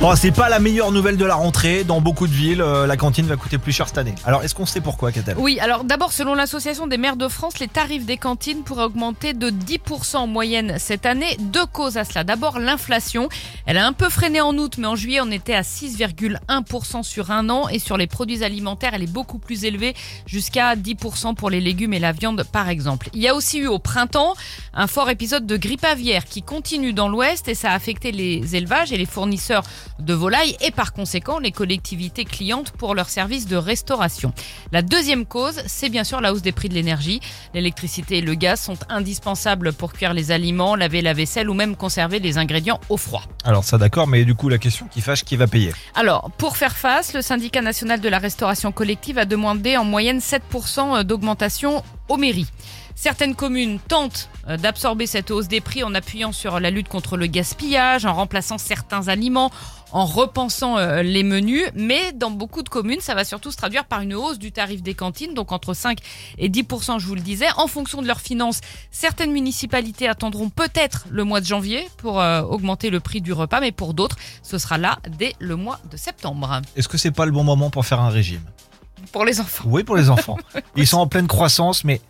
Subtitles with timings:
[0.00, 1.82] Bon, c'est pas la meilleure nouvelle de la rentrée.
[1.82, 4.14] Dans beaucoup de villes, euh, la cantine va coûter plus cher cette année.
[4.26, 7.58] Alors, est-ce qu'on sait pourquoi, Katel Oui, alors d'abord, selon l'Association des maires de France,
[7.58, 11.36] les tarifs des cantines pourraient augmenter de 10% en moyenne cette année.
[11.38, 12.22] Deux causes à cela.
[12.22, 13.30] D'abord, l'inflation.
[13.64, 17.30] Elle a un peu freiné en août, mais en juillet, on était à 6,1% sur
[17.30, 17.68] un an.
[17.68, 19.94] Et sur les produits alimentaires, elle est beaucoup plus élevée,
[20.26, 23.08] jusqu'à 10% pour les légumes et la viande, par exemple.
[23.14, 24.34] Il y a aussi eu au printemps
[24.74, 28.56] un fort épisode de grippe aviaire qui continue dans l'Ouest et ça a affecté les
[28.56, 29.62] élevages et les fournisseurs
[29.98, 34.32] de volailles et par conséquent les collectivités clientes pour leurs services de restauration.
[34.72, 37.20] La deuxième cause, c'est bien sûr la hausse des prix de l'énergie.
[37.54, 41.76] L'électricité et le gaz sont indispensables pour cuire les aliments, laver la vaisselle ou même
[41.76, 43.22] conserver les ingrédients au froid.
[43.44, 46.56] Alors, ça d'accord, mais du coup, la question qui fâche, qui va payer Alors, pour
[46.56, 51.82] faire face, le syndicat national de la restauration collective a demandé en moyenne 7% d'augmentation
[52.08, 52.46] aux mairies.
[52.96, 57.16] Certaines communes tentent euh, d'absorber cette hausse des prix en appuyant sur la lutte contre
[57.16, 59.50] le gaspillage, en remplaçant certains aliments,
[59.90, 63.84] en repensant euh, les menus, mais dans beaucoup de communes, ça va surtout se traduire
[63.84, 65.98] par une hausse du tarif des cantines, donc entre 5
[66.38, 66.64] et 10
[66.98, 67.46] je vous le disais.
[67.56, 72.42] En fonction de leurs finances, certaines municipalités attendront peut-être le mois de janvier pour euh,
[72.42, 75.96] augmenter le prix du repas, mais pour d'autres, ce sera là dès le mois de
[75.96, 76.60] septembre.
[76.76, 78.42] Est-ce que c'est pas le bon moment pour faire un régime?
[79.12, 79.64] Pour les enfants.
[79.66, 80.38] Oui, pour les enfants.
[80.76, 82.00] Ils sont en pleine croissance, mais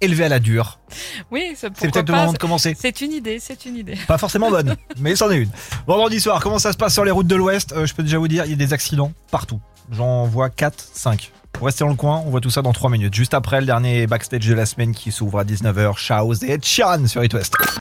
[0.00, 0.78] élevés à la dure.
[1.30, 2.76] Oui, c'est peut-être le moment de commencer.
[2.78, 3.98] C'est une idée, c'est une idée.
[4.06, 5.50] Pas forcément bonne, mais c'en est une.
[5.86, 8.18] Vendredi soir, comment ça se passe sur les routes de l'Ouest euh, Je peux déjà
[8.18, 9.60] vous dire, il y a des accidents partout.
[9.90, 11.32] J'en vois 4, 5.
[11.52, 13.14] Pour rester dans le coin, on voit tout ça dans 3 minutes.
[13.14, 16.64] Juste après le dernier backstage de la semaine qui s'ouvre à 19h, Chaos et Ed
[16.64, 17.56] Sheeran sur It West.